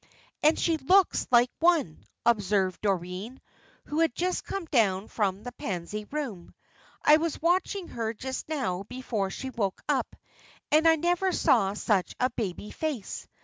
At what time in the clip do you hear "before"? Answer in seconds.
8.89-9.29